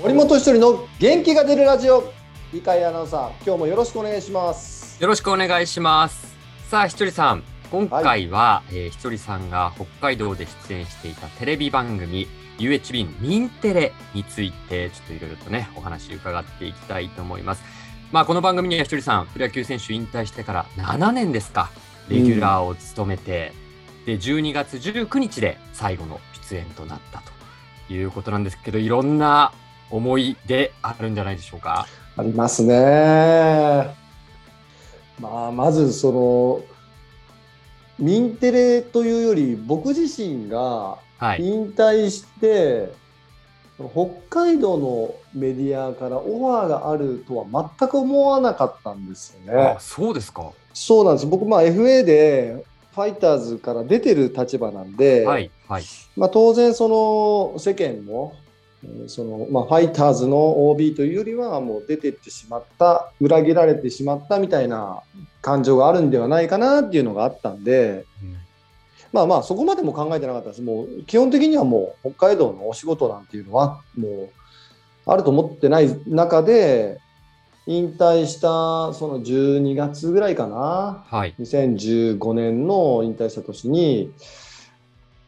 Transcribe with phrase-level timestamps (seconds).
[0.00, 2.12] 森本一人の元気が出るラジオ。
[2.52, 5.02] 理解アナウンサー今日もよろしくお願いします。
[5.02, 6.36] よろしくお願いします。
[6.68, 7.42] さあひとりさん。
[7.72, 17.64] 今回は、はい、えー、ひとりさんが北海道で出演していたテレビ番組 UHB のミンテレについてちょっといろいろとねお話伺っていきたいと思います。
[18.12, 21.70] まあこの番組にはひとりさんプロ野球選手引退してから7年ですか。
[22.08, 23.52] レギュラーを務めて、
[23.98, 27.20] うん、で12月19日で最後の出演となった
[27.88, 29.50] ということなんですけどいろんな
[29.90, 31.86] 思い出あるんじゃないでしょうか？
[32.16, 32.74] ありますね。
[35.20, 36.60] まあ、まずその
[37.98, 40.98] ミンテレというより僕自身が
[41.38, 42.92] 引退して、
[43.78, 47.44] はい、北海道のメディアからオファーがあるとは
[47.78, 49.60] 全く思わなかったんですよね。
[49.60, 52.64] あそうですかそうなんです僕、まあ、FA で
[52.94, 55.84] ファイターズから出てる立場なんで、はいはい
[56.16, 58.36] まあ、当然その世間も
[59.08, 65.02] そのまあ、ファイターズの OB というよりはもう出てってしまった裏切られてしまったみたいな
[65.42, 68.36] 感情があるんではないかなっていうのがあったんで、うん、
[69.12, 74.30] まあまあそこまでも考えてなかったですもう基本的にはもう北海道のお仕事なんていうのはもう
[75.06, 77.00] あると思ってない中で
[77.66, 84.12] 引退したその12月ぐらいかな、はい、2015年の引退した年に。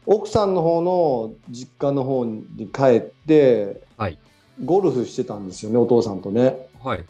[0.05, 4.17] 奥さんの方の実家の方に帰って、はい、
[4.63, 6.67] ゴルフしてたんですよねお父さんとね。
[6.83, 7.05] はい、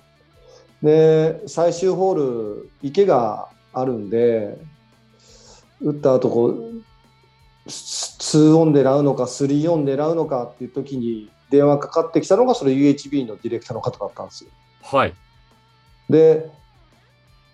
[0.84, 2.16] で最終ホー
[2.64, 4.58] ル池があるんで
[5.80, 6.84] 打った後こう
[7.68, 14.50] 2オン狙うのか3オン狙うのかっていう時に電話かかってきたのがそれ UHB のディレクターの方だったんですよ。
[14.84, 15.14] はい、
[16.10, 16.50] で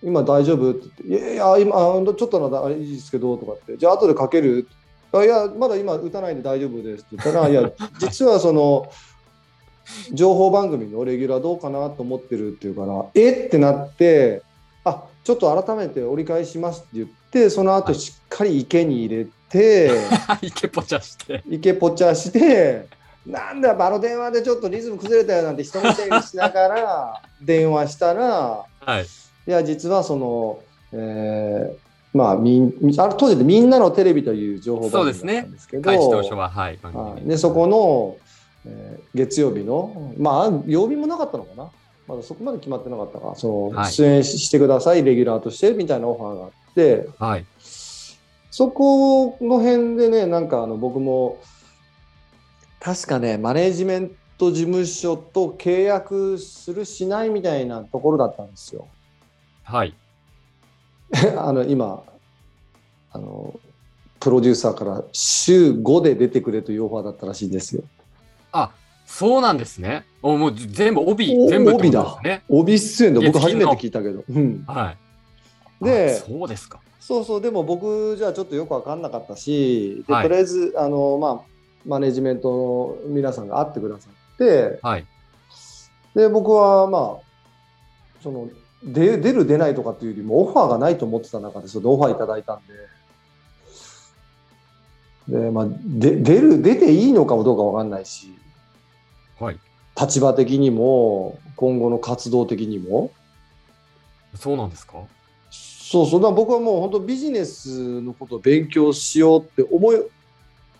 [0.04, 0.72] 今大丈夫？
[0.72, 4.68] って言って、いやいや、今、ちょっとのあれいいですけど、とかって、じゃあ後でかける？
[5.12, 8.92] あいや、まだ今打たないで大丈夫ですって言ったら、いや、 実はその、
[10.12, 14.42] 情報番組のレギュラーどうかなと思ってるっていうから、えってなって、
[14.84, 19.92] あちょっと改めて折り返しますって言って、その後しっかり池に入れて、
[20.42, 21.44] 池ポチャして。
[21.50, 22.88] 池ポチャして、
[23.26, 30.60] なんだ、あの電話でちょっとリズム崩れたよなんて人見てにしながら電話したら、はい、いや、実はその、
[30.94, 31.87] えー、
[32.18, 38.18] まあ、みんあ当時でみんなのテレビという情報番組だったんですけど、そうですね、は、はい、でそこの、
[38.66, 41.70] えー、月曜日の、まあ、曜日もなかったのかな、
[42.08, 47.46] まだそこまで決まってなかったか、その、はい、出演してください、レギュラーとしてみたいなオファーがあって、はい、
[48.50, 51.40] そこの辺でね、なんかあの僕も、
[52.80, 58.88] 確かね、マネジメント事務所と契約するしないみたいなところだったんですよ。
[59.64, 59.94] はい。
[61.38, 62.04] あの今
[63.12, 63.60] あの
[64.20, 67.84] プロデューサーから週5で出てくれというオファーだったらしいんですよ。
[68.52, 68.72] あ
[69.06, 70.06] そうなんですね。
[70.22, 72.20] おもう全部帯、全部、帯だ。
[72.50, 74.24] 帯出演で僕初めて聞いたけど。
[74.30, 74.96] うん、は
[75.82, 75.86] い。
[75.86, 76.80] で、そうですか。
[77.00, 81.40] そうそう、でも僕じゃあちょっとよく分かんなかったし、で、はい、とりあえず、あの、まあ、
[81.86, 85.06] マネジメントの皆さんが会ってくださって、はい。
[86.14, 88.50] で、僕はまあ、その、
[88.84, 92.62] で出る出ないとかっていうよりもオファーがないと思ってた中でそれオファーいただいたん
[95.30, 95.40] で。
[95.40, 98.34] で、まあ、で出る出ていいのかもどうか分かんないし、
[99.40, 99.60] はい、
[100.00, 103.12] 立場的にも今後の活動的にも。
[104.36, 105.04] そうなんですか？
[105.50, 109.98] そうそうだ僕はもう本当ビジネスのことを勉強しようって思い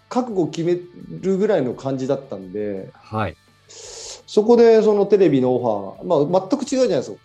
[0.10, 0.78] 覚悟を決め
[1.22, 3.36] るぐらいの感じだったんで、はい、
[3.68, 7.18] そこでそのテレビのオファー、まあ、全く違うじゃないですか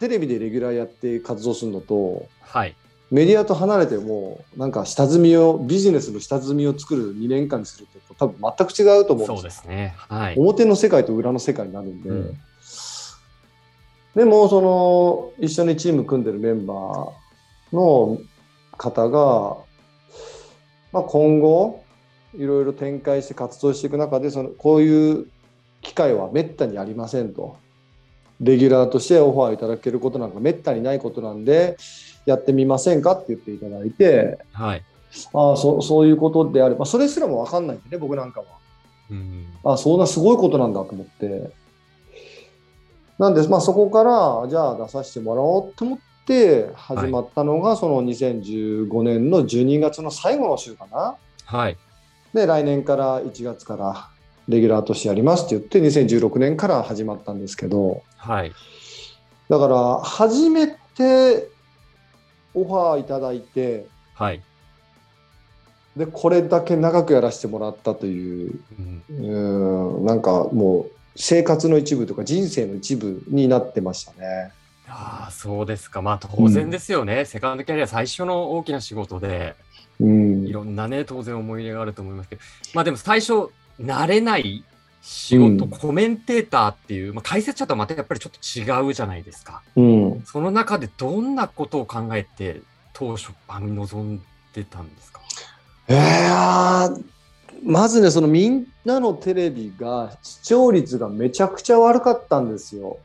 [0.00, 2.74] テレビでレギュラーやって活動するのと、はい、
[3.10, 12.38] メディアと離れてもなんか下積みをビジネスの下積みを作る2年間にすると多分全く違うと思うんですそうですね、はい、表の世界と裏の世界になるんで、うん、
[14.14, 18.18] でもその一緒にチーム組んでるメンバーの
[18.76, 19.56] 方が、
[20.92, 21.82] まあ、今後
[22.34, 25.26] いろいろ展開して活動していく中でそのこういう
[25.80, 27.56] 機会はめったにありませんと。
[28.40, 31.76] レギュラーとしてオファーいただけることなんかめったにないことなんで
[32.26, 38.46] やってみませんかって言っていただいて、はい、あそそういうことであればそれすらも分かんないんでね僕なんかは、
[39.10, 41.50] うん、あそんなすごいことなんだと思って。
[43.18, 51.16] なんで、まあ、そこからじゃあ出させてもらおうと思って始まったのが、はい、その2015年の12月の最後の週かな。
[51.44, 51.76] はい、
[52.32, 54.08] で来年から1月から
[54.48, 58.52] レギュラーとしてやりますって言って2016年から始まったんですけど、はい、
[59.48, 61.48] だから初めて
[62.54, 64.42] オファーいただいて、はい、
[65.96, 68.60] でこれだけ長くやらせてもらったという、
[69.10, 74.52] うん、うんなんかもう生活の一部とか人生の一部になってましたね。
[74.88, 76.00] ああ、そうですか。
[76.00, 77.18] まあ当然ですよね。
[77.18, 79.56] うん、セカンドキャリア最初の大きな仕事で、
[80.00, 82.42] うん、いろんなね、当然思い入れがあると思いますけど、
[82.72, 83.50] まあでも最初、
[83.80, 84.64] 慣れない
[85.00, 89.62] 仕事、うん、コメンテーターっていう、まあ、解説者とはまたやっぱりちょっと違うじゃないですか。
[89.76, 92.60] うん、その中でどんなことを考えて、
[92.92, 94.22] 当初番組臨ん
[94.52, 95.20] でたんですか？
[95.86, 97.04] えー、
[97.64, 102.98] まずね、そのみんなのテレビが視聴率がめちゃくちゃ悪かったんですよ。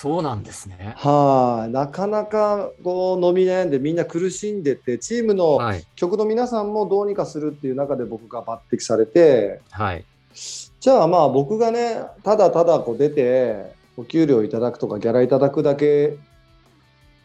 [0.00, 0.94] あそうなんですね。
[0.96, 5.58] はい、なかなかこう伸び悩んでみんな苦しんでてチームの
[5.94, 16.16] 曲の皆さんもどうにかするっていう中で僕が抜擢されて、はい、じゃあまあ僕がねただただこう出てお給料いただくとかギャラいただくだけ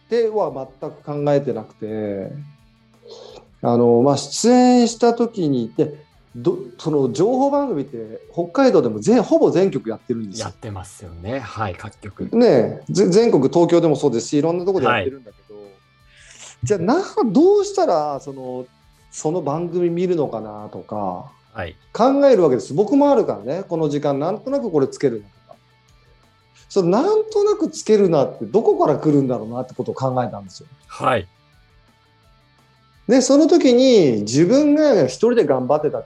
[0.10, 2.56] では全く考えてなくて。
[3.62, 6.05] あの、まあ、出演した時にで
[6.36, 10.48] どその情報番組って北海道でも全ほぼ全局やってるんですよ。
[10.48, 12.30] やってますよねはい各局。
[12.36, 15.66] ね全国東京でもそうですしいろんなところでやってるんだけど、はい、
[16.64, 18.66] じゃあなどうしたらその
[19.12, 21.32] その番組見るのかなとか。
[21.56, 22.74] はい、考えるわけです。
[22.74, 25.56] 僕もあるからね、この時間なんとなくこれつけるなとか。
[26.68, 30.68] そのなんとなくつけるなってどこから来るんだろうなってことを考えたんですよ。
[30.88, 31.30] はい。
[33.08, 36.04] で、その時に自分が一人で頑張ってた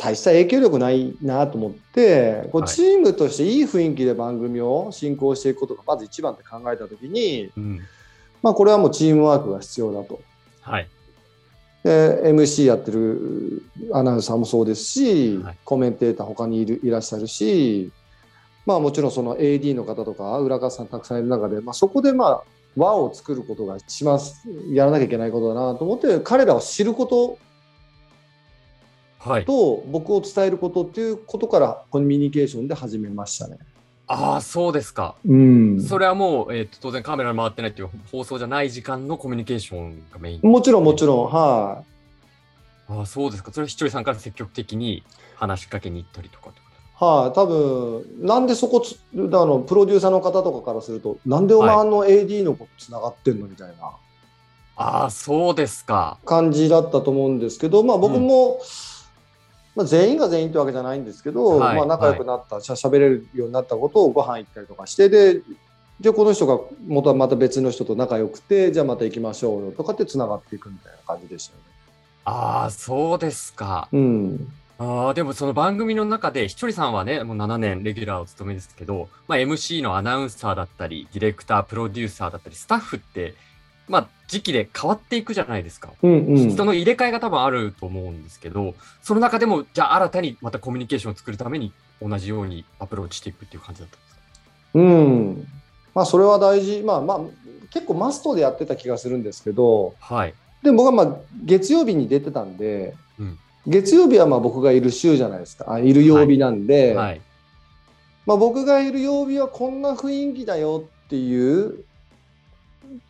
[0.00, 7.80] 大した影響力ないなと思って、こうチームとしていい雰囲気で番組を進行していくことがまず一番って考えた時に、うん、
[8.42, 10.22] まあこれはもうチームワークが必要だと。
[10.62, 10.88] はい。
[11.84, 13.62] で MC やってる
[13.92, 17.90] アナウンサーもそうですし、はい、コメンテーター他にいるいらっしゃるし、
[18.64, 22.42] まあ、もちろんその AD の方とか裏方さんたくさんいる中で、まあ、そこでまあ
[22.76, 24.18] 輪を作ることが一番
[24.72, 27.38] やらなきゃいけないことだなと思って彼らを知ること
[29.46, 33.58] と僕を伝えることっていうことからコミュニケーションで始めましたね。
[34.06, 35.14] ああ、そうですか。
[35.24, 35.80] うん。
[35.80, 41.84] それはもう、えーと、当然カメラ回ってないっていう放送じゃない時間のコミュニケーションがメインもちろん、もちろん、は
[42.90, 43.52] い、ああ、そうですか。
[43.52, 45.04] それは視聴者さんから積極的に
[45.36, 46.50] 話しかけに行ったりとか
[46.98, 53.92] はい、あ、多分なんでそこつあのプロデューサーの方とかからすると、なんでお前の AD のことつながってんのみたいな。
[54.74, 56.18] ああ、そうですか。
[56.24, 58.89] 感じだったと思うんですけど、まあ僕も、うん
[59.76, 65.42] まあ、全員が全員ってわけじゃないんですけど、はい、まあ、仲良くなった、はい、しゃ喋れるようになったことをご飯行ったりとかしてで
[66.00, 66.58] じゃあこの人が
[66.88, 71.64] またまた別の人と仲良くてじゃあまた行きましょうよとかってつながっていくみたいな感じでしたよね。
[72.24, 73.88] ああそうですか。
[73.92, 83.34] うん、あでもその番組の中でひとりさんはねもう7年レギュラーを務めですけど、まあ、MC のアナウンサーだったりディレクタープロデューサーだったりスタッフって
[83.90, 94.20] まあ、時期で変わっていくじゃないですか、うんうん、人の入れ替えが多分あると思うんですけどその中でもじゃあ新たにまたコミュニケーションを作るために同じようにアプローチしていくっていう感じだったんですか？
[94.74, 95.48] うん。
[95.94, 96.82] まあそれは大事。
[96.82, 97.20] まあまあ
[97.70, 105.72] 結構マストでやってた気がするんですけど、はい、で僕はまあ月曜日に出てたんで、うん、月曜日はまあ僕がいる週じゃないですか。
[105.72, 107.06] あいる曜日なんで、はい。
[107.08, 107.20] はい、
[108.26, 111.84] まあ、僕がいる曜日はこんな雰囲気だよっていう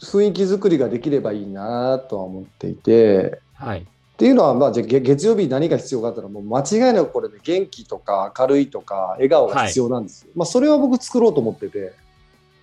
[0.00, 3.82] 雰囲気作りができればいいなとは思っていて、はい、っ
[4.17, 11.93] ていうのは、まあ、じゃ月曜日何が必要かっていうのはもう間違いなくこれね元気とか明るいとか笑顔が必要なんですよ、はい、まあ、それは僕作ろうと思ってて。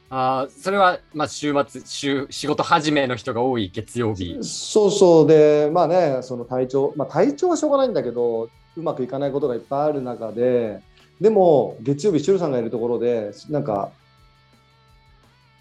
[0.10, 4.38] あそれは、まあ、週末週仕事始めの人が多い月曜日。
[4.41, 10.80] そうそうでまあねその体調、まあ、体調はしょうがないんだけどうまくいかないことがいっぱいある中で
[11.20, 13.91] でも月曜日シュルさんがいるところでなんか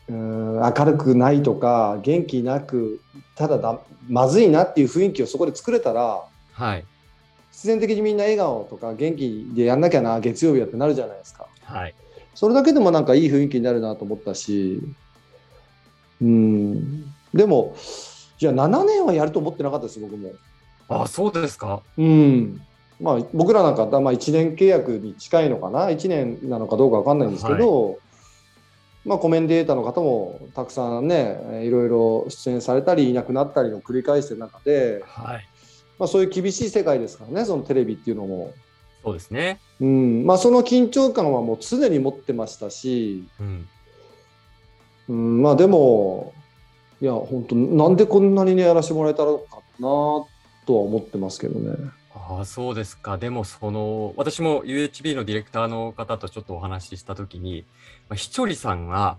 [0.08, 3.00] うん明るくないとか元気なく
[3.34, 6.22] ただだまずいなっていう雰囲気をそこで作れたら、
[6.52, 6.84] はい、
[7.50, 11.94] 必然的にみんな笑顔とか元気でやんなきゃな月曜日だってなるじゃないですか、はい、
[12.34, 14.80] それだけでもなんかいい雰囲気になるなと思ったし
[16.20, 17.04] うん。
[17.34, 17.76] でも
[18.38, 20.32] じゃあ7年はやると思ってなかったです僕も。
[20.88, 21.82] あそうですか。
[21.96, 22.60] うん。
[23.00, 27.96] まあ僕らなんか、まあ、1年契約に近いのかな？1年なのかどうか分かんないんですけど、はい
[29.06, 35.48] まあ、コメンテーターの方もたくさんねいろいろ出演されたりいなくなったりの繰り返してる中で、はい。
[35.98, 38.52] まあ、そういう厳しい世界ですからねそのテレビっていうのも。
[39.04, 40.26] そうですね、うん。
[40.26, 43.68] まあ、その緊張感はもう常に持ってましたし、うん。
[45.08, 46.34] うん、まあでも
[47.00, 50.26] いや本当なんでこんなにねやらせてもらえたのかなとは
[50.66, 51.76] 思ってますけどね。
[52.28, 53.18] ああ、そうですか。
[53.18, 57.64] でも、その、私も UHB のディレクターの方とちょっとお話ししたときに、
[58.09, 59.16] まあ、ひちょりさんが、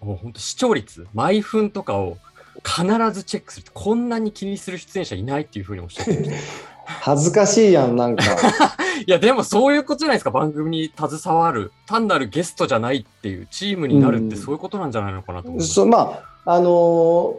[0.00, 2.18] もう本当視聴率、毎分とかを
[2.64, 6.36] 必ずチェックするこんなに気にする出演者いないっていうふうにおっしゃってました。
[6.88, 8.24] 恥ずかしいやん、なんか。
[9.06, 17.38] いや、でもそういうことじゃないですか、番組に携わる、単なるゲストじゃないっていう、チームになるって、そういうことなんじゃないのかなと思う、うん、まあ、あのー、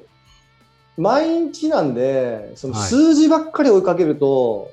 [1.02, 4.70] 毎日なんで、その数字ばっかり追いかけると、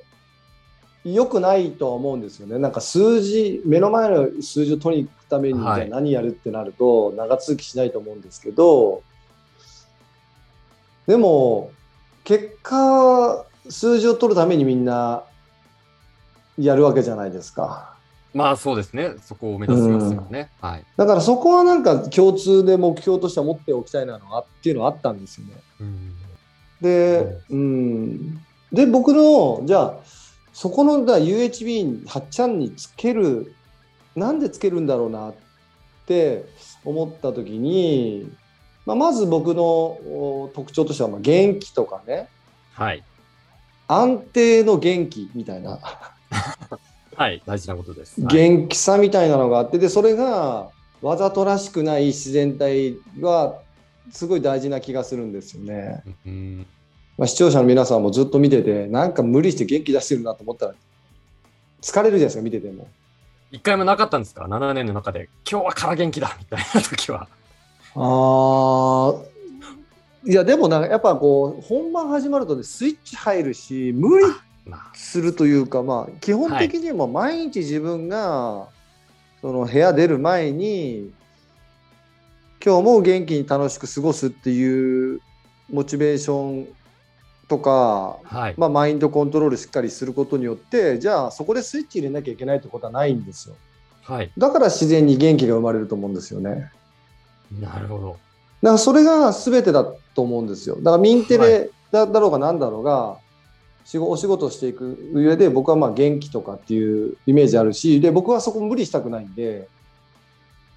[1.13, 2.59] 良くないとは思うんですよね。
[2.59, 9.03] なんか数字、目の前の数字を取りに行くために、じゃあ何やるってなると、長続きしないと思うんですけど、
[11.05, 11.71] でも、
[12.23, 15.23] 結果、数字を取るためにみんな
[16.57, 17.95] やるわけじゃないですか。
[18.33, 20.51] まあそうですね、そこを目指しますよね。
[20.61, 25.53] うん、はい、だからそこはなんか共通で目標としては持っておきたいなのはっていうのはあったんですよね。
[25.79, 26.13] うん、
[26.81, 28.37] で、うん、
[28.71, 29.95] で僕のじゃあ
[30.57, 33.53] そこのだ UHB 8ちゃんにつける
[34.15, 35.35] なんでつけるんだろうなっ
[36.07, 36.45] て
[36.83, 38.27] 思った時に、
[38.83, 42.27] まあ、まず僕の特徴としてはまあ元気とかね、
[42.73, 43.03] はい、
[43.87, 45.79] 安定の元気みたいな。
[47.15, 48.19] はい、大事なことです。
[48.19, 50.71] 元気さみたいなのがあって、で、それが
[51.03, 53.59] わざとらしくない自然体は
[54.11, 56.01] すごい大事な気がするんですよね。
[56.25, 56.67] うん
[57.17, 60.75] まあ、視聴者の皆さんもずっと見てて、なんか無理して元気出してるなと思ったら、
[61.81, 62.87] 疲れるじゃないですか、見てても。
[63.51, 67.27] 一回もなかったんですか ?7 年の中で、今日はから元気だみたいな時は。
[67.95, 74.25] ああ、いや、でもなんかやっぱこう、本番始まるとね、スイッチ入るし、無理
[74.93, 78.67] するというか、まあ、基本的にも毎日自分が
[79.41, 81.11] その部屋出る前に
[82.63, 85.21] 今日も元気に楽しく過ごすっていう
[85.69, 86.67] モチベーション
[87.47, 93.55] とか、はい、まあ、マインドコントロールしっかりすることによってじゃあそこでスイッチ入れなきゃいけないってことはないんですよ。
[94.03, 96.71] はい、だから自然に元気が生まれると思うんですよね。
[97.59, 98.17] なるほど。
[98.61, 100.75] だからそれが全てだと思うんですよ。
[100.77, 103.17] だからミンテレだろうが何だろうが、
[103.95, 109.69] お仕事をしていく上で僕はまあ元気とかっていうイメージあるしで僕はそこ無理したくないんで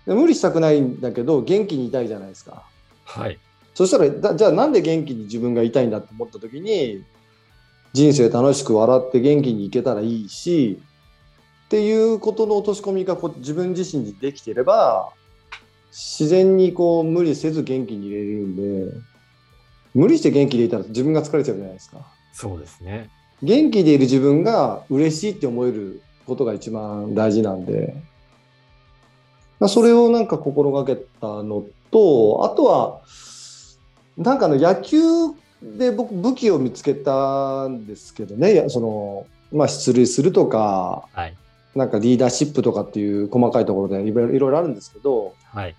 [0.07, 2.63] 無理したくないんだけど元気にいたいじゃないですか。
[3.05, 3.39] はい、
[3.75, 7.05] そしたらじゃあなんで元気に自分がいたいんだって思った時に
[7.93, 10.81] 人生楽しく笑って元気にいけたらいいし
[11.67, 15.13] っていうことの落とし込みがこ自分自身にできてれば
[15.91, 18.93] 自然にこう無理せず元気にいれるんで
[19.95, 21.99] 無理して元気でいたら自分が疲れちゃうじゃないですか。
[22.33, 23.11] そうですね。
[23.43, 27.97] 元気でいる自分が嬉しいって思えることが一番大事なんで、
[29.67, 33.01] それをなんか心がけたのと、あとは、
[34.21, 35.01] なんかの野球
[35.63, 41.37] で僕武器を見つけたんですけどね、その、まあ出塁するとか、はい、
[41.75, 45.75] なんかリーダーシップとかっていう細かいところでいろいろあるんですけど、はい、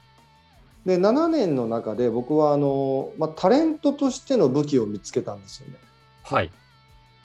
[0.85, 5.75] で7年の中で僕はあの、まあ、タレントとしての武器を見つけたんですよね。
[6.23, 6.51] はい。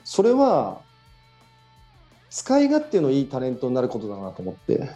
[0.03, 0.81] それは、
[2.29, 4.89] 使い勝手のいいタレントになることだなと思って。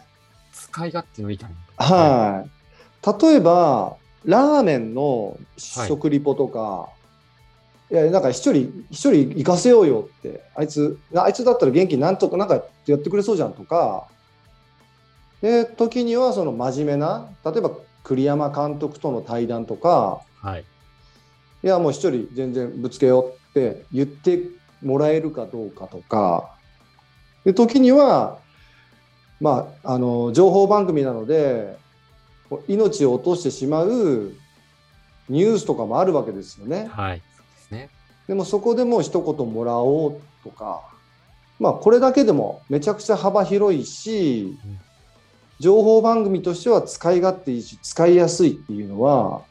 [0.54, 3.24] 使い勝手のいいタレントはい。
[3.24, 6.90] 例えば、ラーメンの食リポとか、は
[7.90, 14.08] い、いや、なんか一人、一人行かせようよって、あいつ、あいつだったら元気なんとかなんかやってくれそうじゃんとか、
[15.42, 17.72] で、時にはその真面目な、例えば
[18.04, 20.66] 栗山監督との対談とか、はい、
[21.64, 26.56] いや、もう一人全然ぶつけようって言ってもらえるかどうかとか
[27.44, 28.40] で時には
[29.40, 31.78] まああの情報番組なので
[32.68, 34.34] 命を落としてしまう
[35.30, 36.90] ニュースとかもあるわけですよね。
[36.92, 37.90] はい、そうですね
[38.28, 40.82] でもそこでも一言もらおうとか
[41.60, 44.58] まあこれだけでもめちゃくちゃ幅広いし、
[45.60, 49.44] 情報番組としては使い勝手いいし使いやすいっていうのは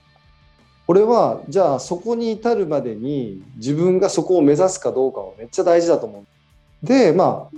[0.89, 6.25] これはじゃあそこに至るまでに自分がそこを目指すかどうかはめっちゃ大事だと思
[6.83, 6.87] う。
[6.87, 7.57] でまあ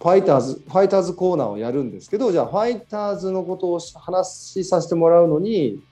[0.00, 5.82] ファイターズファイターズコーナーをやるんですけどじゃあファイターズのことを話しさせてもらうのに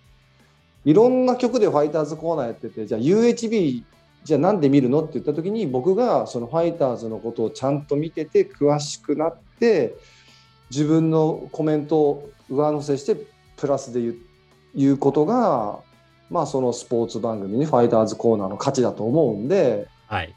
[0.85, 3.85] いろんな曲でファイターズコーナーやっててじゃあ UHB
[4.25, 9.95] じゃあなんで見るのって言った時に僕がそのファイターズのことをちゃんと見てて詳しくなって
[10.71, 13.17] 自分のコメントを上乗せして
[13.57, 14.15] プラスで
[14.75, 15.81] 言うことが
[16.31, 20.35] まあ、そのスポーツ番組にファイターズコーナーの価値だと思うんで、はい。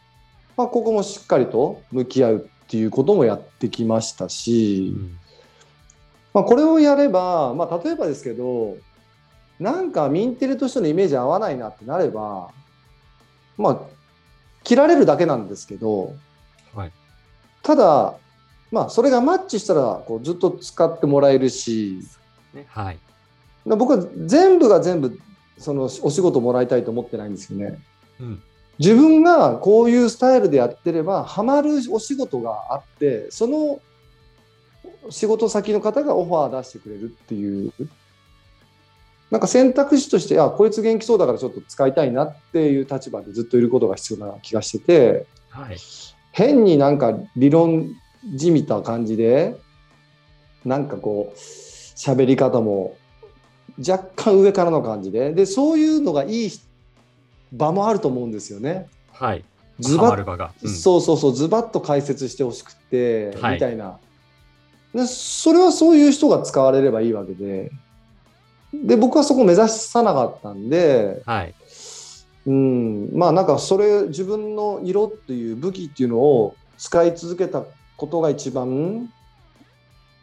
[0.55, 5.19] まあ、ここもしっかりと向き合うっていうこともやってきましたし、うん、
[6.33, 8.77] まあ、これをやれば、まあ、例えばですけど
[9.59, 12.49] なんかミンテレとしてのイメージ合わないなってなれば
[13.57, 13.79] まあ
[14.63, 16.15] 切られるだけなんですけど、
[16.73, 16.93] はい、
[17.61, 18.13] ただ
[18.71, 21.99] まあそれがマッチしたらこうずっと使ってもらえるし、
[22.53, 22.67] ね。
[22.69, 22.99] はい、
[23.65, 25.19] 僕は全部が全部
[25.57, 27.79] そのお仕事もらいたいと思ってないんですよね。
[28.21, 28.43] うん、
[28.79, 33.79] 自分がこういうスタイルでやってればハマるお仕事があってその
[35.09, 37.73] 仕事先の方がオファー出してくれるっていう。
[39.29, 45.77] なんか選択肢としてあこいつ元気そうだからちょっと使いたいなっていう立場でずっといることが必要な気がしてて、はい、
[46.33, 47.95] 変になんか理論
[48.35, 49.55] じみた感じで
[50.65, 52.97] なんかこう喋り方も
[53.79, 56.51] 若干上からの感じででそういうのがいい
[57.51, 58.87] 場もあると思うんですよね。
[59.11, 59.43] はい、
[59.79, 63.99] ズバッ、うん、そうそうそうズバッと解説してほしくて、はい、みたいな。
[64.93, 67.71] でそれはそういう人が使われればいいわけで。
[68.73, 71.53] で僕はそこ目指さなかったんで、はい、
[72.47, 73.09] うん。
[73.13, 77.63] まあなんかそれ自分の色っていう武器っていうのを使い続けた
[77.97, 79.11] ことが一番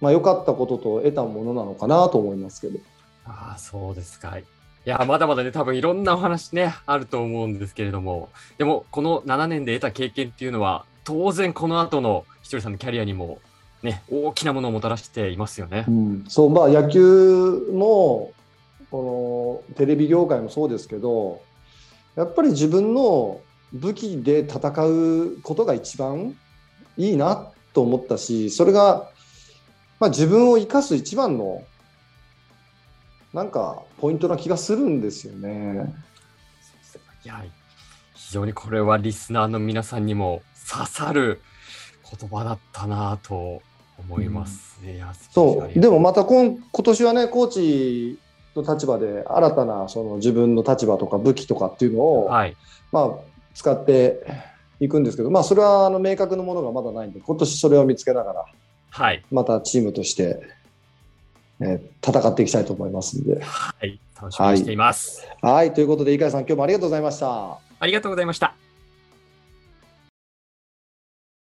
[0.00, 2.78] まあ良かったことと得たものなのかなと思いますけど。
[3.26, 4.38] ああそうですか。
[4.88, 13.38] いや、まだまだね、多分いろんなお話ね、あると思うんですけれども、でも、この7年で得た経験っていうのは、当然この後のひとりさんのキャリアにも、
[13.82, 15.84] ね、大きなものをもたらしていますよね。
[15.88, 18.32] うん、そう、まあ野球も、
[18.90, 21.42] このテレビ業界もそうですけど、
[22.16, 23.42] やっぱり自分の
[23.74, 26.34] 武器で戦うことが一番
[26.96, 29.10] いいなと思ったし、それが、
[30.00, 31.62] まあ、自分を生かす一番の
[33.32, 35.92] なんかポイントな気がするんですよね。
[37.24, 37.44] いや
[38.14, 41.40] 非常にこれはリスナーの皆さんにも刺さる
[42.18, 43.62] 言葉だったなと
[43.98, 44.80] 思います。
[44.82, 45.78] うん、そう。
[45.78, 48.18] でもまた今今年はねコーチ
[48.56, 52.56] の立場で新たなその自分の立場とか武器とかっていうのを、はい、
[52.92, 53.10] まあ、
[53.54, 54.20] 使って
[54.80, 58.44] いくんですけど、まあ、それはあの明確なものがまだないんで今年それを見つけながら、
[58.90, 60.40] はい、またチームとして
[61.60, 63.42] えー、戦っていきたいと思いますんで。
[63.42, 65.26] はい、楽しみにしています。
[65.42, 67.58] はい、はい、ということで、井川さん、今日もありがとうございました。
[67.80, 68.67] ありがとうございました。